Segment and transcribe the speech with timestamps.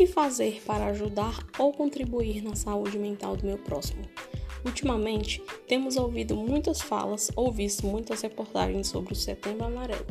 [0.00, 4.00] que fazer para ajudar ou contribuir na saúde mental do meu próximo?
[4.64, 10.06] Ultimamente, temos ouvido muitas falas ou visto muitas reportagens sobre o Setembro Amarelo,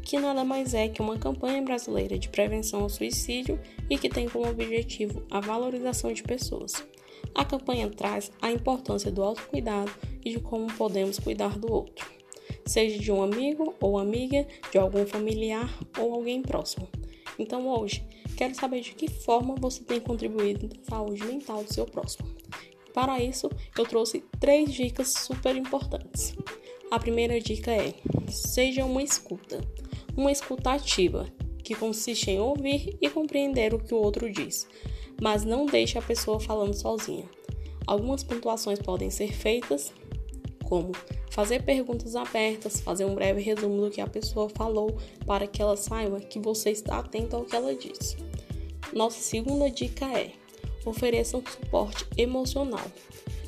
[0.00, 3.58] que nada mais é que uma campanha brasileira de prevenção ao suicídio
[3.90, 6.74] e que tem como objetivo a valorização de pessoas.
[7.34, 9.90] A campanha traz a importância do autocuidado
[10.24, 12.08] e de como podemos cuidar do outro,
[12.64, 15.68] seja de um amigo ou amiga, de algum familiar
[15.98, 16.88] ou alguém próximo.
[17.42, 18.04] Então hoje,
[18.36, 22.28] quero saber de que forma você tem contribuído na saúde mental do seu próximo.
[22.94, 26.36] Para isso, eu trouxe três dicas super importantes.
[26.88, 27.94] A primeira dica é:
[28.28, 29.60] seja uma escuta,
[30.16, 31.26] uma escuta ativa,
[31.64, 34.68] que consiste em ouvir e compreender o que o outro diz,
[35.20, 37.28] mas não deixe a pessoa falando sozinha.
[37.88, 39.92] Algumas pontuações podem ser feitas,
[40.64, 40.92] como
[41.32, 45.78] fazer perguntas abertas, fazer um breve resumo do que a pessoa falou para que ela
[45.78, 48.18] saiba que você está atento ao que ela disse.
[48.92, 50.32] Nossa segunda dica é:
[50.84, 52.84] ofereça um suporte emocional.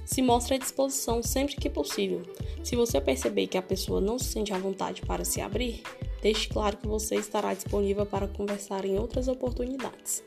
[0.07, 2.23] Se mostre à disposição sempre que possível.
[2.63, 5.83] Se você perceber que a pessoa não se sente à vontade para se abrir,
[6.23, 10.25] deixe claro que você estará disponível para conversar em outras oportunidades.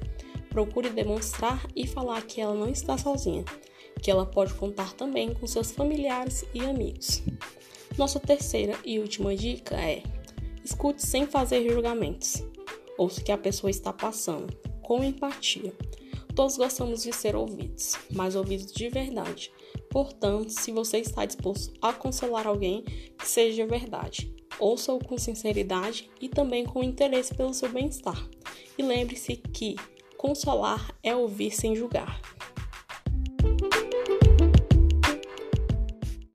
[0.50, 3.44] Procure demonstrar e falar que ela não está sozinha,
[4.02, 7.24] que ela pode contar também com seus familiares e amigos.
[7.98, 10.04] Nossa terceira e última dica é:
[10.64, 12.44] escute sem fazer julgamentos.
[12.96, 15.74] Ouça o que a pessoa está passando, com empatia.
[16.36, 19.52] Todos gostamos de ser ouvidos, mas ouvidos de verdade.
[19.90, 22.84] Portanto, se você está disposto a consolar alguém,
[23.18, 24.32] que seja verdade.
[24.60, 28.28] Ouça-o com sinceridade e também com interesse pelo seu bem-estar.
[28.78, 29.76] E lembre-se que
[30.18, 32.22] consolar é ouvir sem julgar.